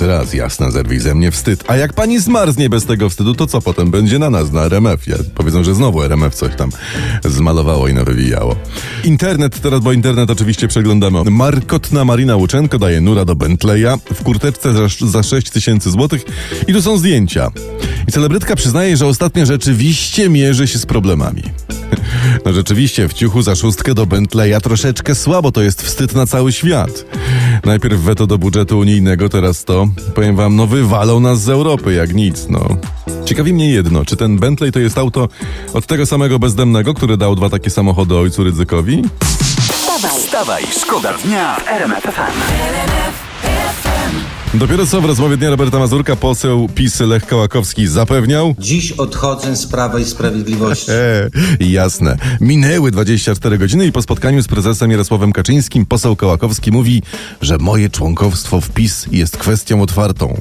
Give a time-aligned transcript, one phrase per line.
[0.00, 1.64] jeszcze raz, jasna, zerwij ze mnie wstyd.
[1.68, 5.00] A jak pani zmarznie bez tego wstydu, to co potem będzie na nas, na RMF?
[5.34, 6.70] Powiedzą, że znowu RMF coś tam
[7.24, 8.56] zmalowało i nawywijało.
[9.04, 11.30] Internet teraz, bo internet oczywiście przeglądamy.
[11.30, 16.22] Markotna Marina Łuczenko daje nura do Bentleya w kurteczce za, za 6 tysięcy złotych
[16.68, 17.50] i tu są zdjęcia.
[18.08, 21.42] I celebrytka przyznaje, że ostatnio rzeczywiście mierzy się z problemami.
[22.44, 26.52] No rzeczywiście, w ciuchu za szóstkę do Bentleya troszeczkę słabo, to jest wstyd na cały
[26.52, 27.04] świat.
[27.64, 32.14] Najpierw weto do budżetu unijnego, teraz to, powiem wam, no wywalą nas z Europy jak
[32.14, 32.68] nic, no.
[33.24, 35.28] Ciekawi mnie jedno, czy ten Bentley to jest auto
[35.72, 39.02] od tego samego bezdomnego, który dał dwa takie samochody ojcu Rydzykowi?
[39.72, 43.29] Wstawaj, Wstawaj, szkoda dnia w RMF.
[44.54, 49.66] Dopiero co w rozmowie dnia Roberta Mazurka poseł PiS Lech Kołakowski zapewniał, Dziś odchodzę z
[49.66, 50.90] Prawa i Sprawiedliwości.
[51.00, 52.16] E, jasne.
[52.40, 57.02] Minęły 24 godziny i po spotkaniu z prezesem Jarosławem Kaczyńskim poseł Kołakowski mówi,
[57.40, 60.40] że moje członkowstwo w PiS jest kwestią otwartą.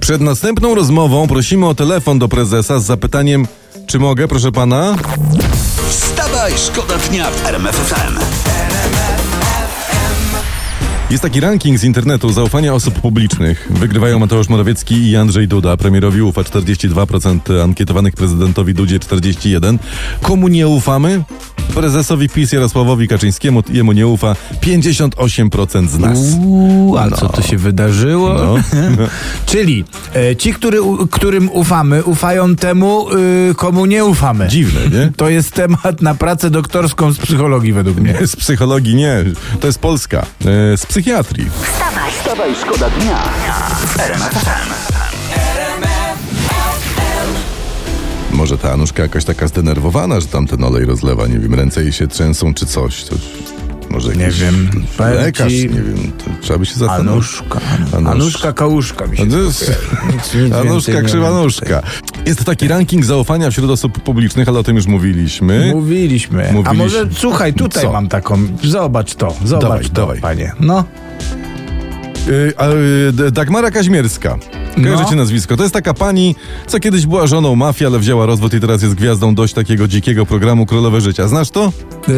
[0.00, 3.46] Przed następną rozmową prosimy o telefon do prezesa z zapytaniem,
[3.86, 4.96] czy mogę, proszę pana?
[5.88, 8.59] Wstawaj, szkoda dnia w RMF FM.
[11.10, 13.68] Jest taki ranking z internetu zaufania osób publicznych.
[13.70, 15.76] Wygrywają Mateusz Morawiecki i Andrzej Duda.
[15.76, 19.78] Premierowi ufa 42%, ankietowanych prezydentowi Dudzie 41%.
[20.22, 21.22] Komu nie ufamy?
[21.74, 26.18] Prezesowi PiS Jarosławowi Kaczyńskiemu jemu nie ufa 58% z nas.
[26.18, 28.34] Uuu, a co to się wydarzyło?
[28.34, 28.54] No.
[29.46, 30.78] Czyli e, ci, który,
[31.10, 33.06] którym ufamy, ufają temu,
[33.50, 34.48] y, komu nie ufamy.
[34.48, 35.12] Dziwne, nie?
[35.16, 38.14] To jest temat na pracę doktorską z psychologii według mnie.
[38.26, 39.24] Z psychologii nie,
[39.60, 40.26] to jest Polska.
[40.44, 41.50] E, Z psychiatrii.
[41.50, 43.18] wstawaj, Wstawaj, szkoda dnia.
[48.32, 51.92] Może ta Anuszka jakaś taka zdenerwowana, że tam ten olej rozlewa, nie wiem, ręce jej
[51.92, 53.02] się trzęsą czy coś.
[53.04, 53.18] coś.
[53.90, 54.70] Może Nie wiem.
[54.98, 57.10] Lekarz, ci- nie wiem, to trzeba by się zastanowić.
[57.10, 57.60] Anuszka.
[57.92, 59.40] Anusz- Anuszka Kałuszka mi się to to.
[59.42, 59.60] Nic-
[60.14, 61.82] nic więcej Anuszka Krzywanuszka.
[62.26, 65.70] Jest taki ranking zaufania wśród osób publicznych, ale o tym już mówiliśmy.
[65.74, 66.48] Mówiliśmy.
[66.48, 66.74] A Mówiliśmy.
[66.84, 67.92] może słuchaj, tutaj Co?
[67.92, 68.38] mam taką.
[68.64, 70.20] Zobacz to, zobacz Dawaj, to, dawaj.
[70.20, 70.52] panie.
[70.60, 70.84] No.
[72.28, 74.38] Y, a, y, D- Dagmara Kaźmierska.
[74.82, 75.16] Kojarzycie No.
[75.16, 75.56] nazwisko?
[75.56, 76.34] To jest taka pani,
[76.66, 80.26] co kiedyś była żoną mafii, ale wzięła rozwód i teraz jest gwiazdą dość takiego dzikiego
[80.26, 81.28] programu Królowe Życia.
[81.28, 81.72] Znasz to?
[82.08, 82.14] Yy,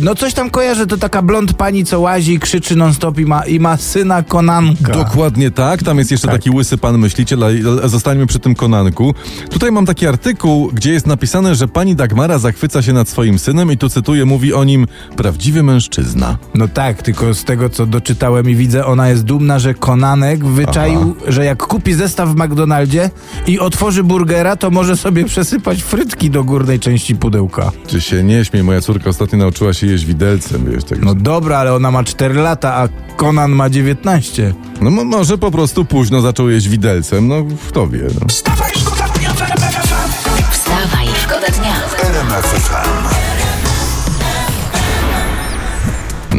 [0.00, 3.46] no coś tam kojarzę, to taka blond pani, co łazi, krzyczy non stop i ma,
[3.46, 4.92] i ma syna Konanka.
[4.92, 5.82] Dokładnie tak.
[5.82, 6.36] Tam jest jeszcze Tak.
[6.36, 9.14] taki łysy pan myśliciel, ale zostańmy przy tym Konanku.
[9.50, 13.72] Tutaj mam taki artykuł, gdzie jest napisane, że pani Dagmara zachwyca się nad swoim synem
[13.72, 16.36] i tu cytuję, mówi o nim prawdziwy mężczyzna.
[16.54, 21.16] No tak, tylko z tego co doczytałem i widzę, ona jest dumna, że Konanek wyczaił,
[21.28, 23.10] że jak kupi zestaw w McDonaldzie
[23.46, 27.72] i otworzy burgera, to może sobie przesypać frytki do górnej części pudełka.
[27.86, 31.02] Czy się nie śmiej, moja córka ostatnio nauczyła się jeść widelcem, wiesz, tak.
[31.02, 34.54] No dobra, ale ona ma 4 lata, a Konan ma 19.
[34.80, 38.02] No mo- może po prostu późno zaczął jeść widelcem, no kto wie.
[38.20, 38.26] No.
[38.28, 38.95] Wstawaj, szkoda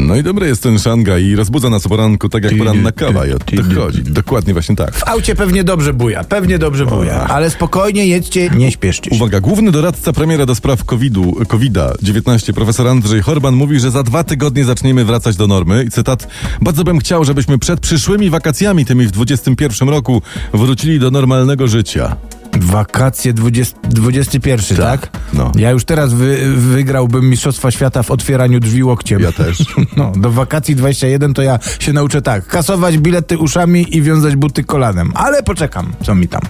[0.07, 3.25] no i dobry jest ten szanga i rozbudza nas o poranku tak jak poranna kawa
[3.25, 3.45] i o to
[3.75, 4.03] chodzi.
[4.03, 4.95] Dokładnie właśnie tak.
[4.95, 9.15] W aucie pewnie dobrze buja, pewnie dobrze buja, ale spokojnie jedźcie, nie śpieszcie się.
[9.15, 14.23] Uwaga, główny doradca premiera do spraw COVID-u, COVID-19, profesor Andrzej Horban mówi, że za dwa
[14.23, 15.83] tygodnie zaczniemy wracać do normy.
[15.83, 16.27] I cytat,
[16.61, 20.21] bardzo bym chciał, żebyśmy przed przyszłymi wakacjami, tymi w 2021 roku,
[20.53, 22.15] wrócili do normalnego życia.
[22.61, 25.09] Wakacje 20, 21, tak?
[25.33, 25.51] no.
[25.55, 29.19] Ja już teraz wy, wygrałbym Mistrzostwa Świata w otwieraniu drzwi łokciem.
[29.21, 29.57] Ja też.
[29.97, 34.63] No, do wakacji 21 to ja się nauczę tak, kasować bilety uszami i wiązać buty
[34.63, 35.11] kolanem.
[35.15, 36.41] Ale poczekam, co mi tam.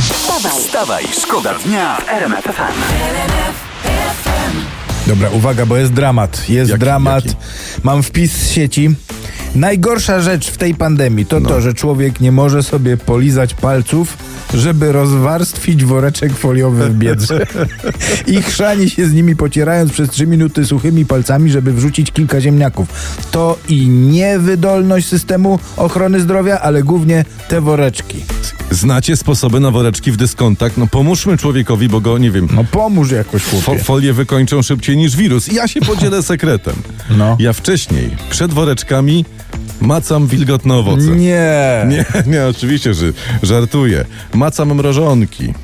[0.00, 2.74] Wstawaj, Wstawaj, szkoda dnia w RMF FM.
[5.06, 6.48] Dobra, uwaga, bo jest dramat.
[6.48, 7.24] Jest Jaki- dramat.
[7.24, 7.36] jaki?
[7.82, 8.90] Mam wpis z sieci.
[9.54, 11.48] Najgorsza rzecz w tej pandemii to No.
[11.48, 14.16] to, że człowiek nie może sobie polizać palców,
[14.54, 17.46] żeby rozwarstwić woreczek foliowy w biedrze.
[18.26, 22.88] I chrzani się z nimi pocierając przez trzy minuty suchymi palcami, żeby wrzucić kilka ziemniaków.
[23.30, 28.24] To i niewydolność systemu ochrony zdrowia, ale głównie te woreczki.
[28.70, 30.76] Znacie sposoby na woreczki w dyskontach?
[30.76, 33.84] No pomóżmy człowiekowi, bo go, nie wiem, No pomóż jakoś, fo- chłopie.
[33.84, 35.52] folię wykończą szybciej niż wirus.
[35.52, 36.74] Ja się podzielę sekretem.
[37.10, 37.36] No.
[37.40, 39.24] Ja wcześniej, przed woreczkami,
[39.84, 41.06] macam wilgotne owoce.
[41.06, 41.86] Nie.
[41.88, 43.06] Nie, nie, oczywiście, że
[43.42, 44.04] żartuję.
[44.34, 45.54] Macam mrożonki.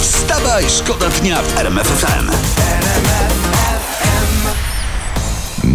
[0.00, 2.00] Wstawaj, szkoda dnia w RMF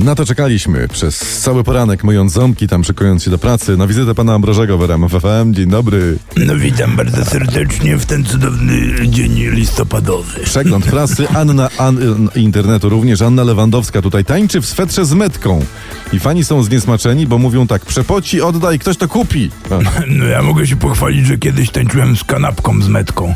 [0.03, 4.15] Na to czekaliśmy przez cały poranek, myjąc ząbki, tam szykując się do pracy, na wizytę
[4.15, 5.53] pana Ambrożego w RMF FM.
[5.53, 6.17] Dzień dobry.
[6.37, 10.39] No witam bardzo serdecznie w ten cudowny dzień listopadowy.
[10.43, 11.97] Przegląd prasy, Anna An,
[12.35, 15.65] internetu również, Anna Lewandowska tutaj tańczy w swetrze z metką.
[16.13, 19.49] I fani są zniesmaczeni, bo mówią tak, przepoci, oddaj, ktoś to kupi.
[19.71, 23.33] A, No ja mogę się pochwalić, że kiedyś tańczyłem z kanapką z metką.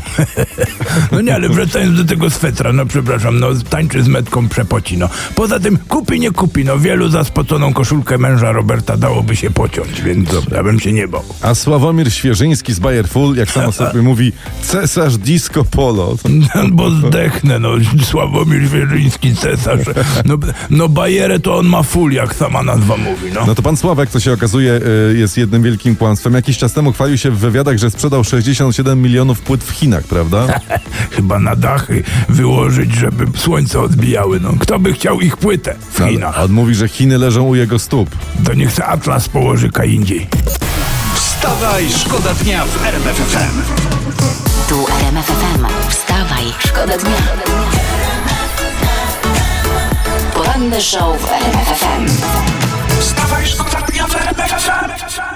[1.12, 5.08] no nie, ale wracając do tego swetra, no przepraszam, no tańczy z metką przepoci, no.
[5.34, 10.02] Poza tym kupi, nie kupi, no wielu za spoconą koszulkę męża Roberta dałoby się pociąć,
[10.02, 11.24] więc ja bym się nie bał.
[11.42, 14.32] A Sławomir Świeżyński z Bayer Full, jak samo sobie mówi,
[14.62, 16.16] cesarz disco polo.
[16.70, 17.68] Bo zdechnę, no,
[18.02, 19.80] Sławomir Wierzyński, cesarz.
[20.24, 20.38] No,
[20.70, 23.46] no bajerę to on ma full, jak sama nazwa mówi, no.
[23.46, 24.80] No to pan Sławek, co się okazuje,
[25.12, 26.34] y, jest jednym wielkim kłamstwem.
[26.34, 30.46] Jakiś czas temu chwalił się w wywiadach, że sprzedał 67 milionów płyt w Chinach, prawda?
[31.16, 34.54] Chyba na dachy wyłożyć, żeby słońce odbijały, no.
[34.60, 36.47] Kto by chciał ich płytę w A Chinach?
[36.48, 38.10] Pan mówi, że Chiny leżą u jego stóp.
[38.44, 40.26] To niech se Atlas położy Kaindziej.
[41.14, 43.62] Wstawaj, szkoda dnia w RMFFM.
[44.68, 45.66] Tu RMFFM.
[45.88, 47.16] Wstawaj, szkoda dnia.
[50.34, 52.06] Poranny show w RMFFM.
[53.00, 55.27] Wstawaj, szkoda dnia w RMFFM.